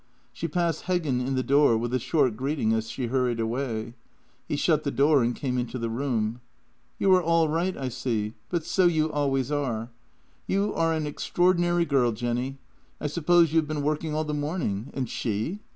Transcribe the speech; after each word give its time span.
She 0.33 0.47
passed 0.47 0.85
Heggen 0.85 1.23
in 1.23 1.35
the 1.35 1.43
door 1.43 1.77
with 1.77 1.93
a 1.93 1.99
short 1.99 2.35
greeting 2.35 2.73
as 2.73 2.89
she 2.89 3.05
hurried 3.05 3.39
away. 3.39 3.93
He 4.47 4.55
shut 4.55 4.83
the 4.83 4.89
door 4.89 5.21
and 5.21 5.35
came 5.35 5.59
into 5.59 5.77
the 5.77 5.91
room." 5.91 6.41
You 6.97 7.13
are 7.13 7.21
all 7.21 7.47
right, 7.47 7.77
I 7.77 7.89
see— 7.89 8.33
but 8.49 8.65
so 8.65 8.85
you 8.87 9.11
always 9.11 9.51
are. 9.51 9.91
You 10.47 10.73
are 10.73 10.91
an 10.93 11.05
extraordinary 11.05 11.85
girl, 11.85 12.13
Jenny. 12.13 12.57
I 12.99 13.05
suppose 13.05 13.53
you 13.53 13.59
have 13.59 13.67
been 13.67 13.83
working 13.83 14.15
all 14.15 14.23
the 14.25 14.33
morning— 14.33 14.89
and 14.95 15.07
she?" 15.07 15.59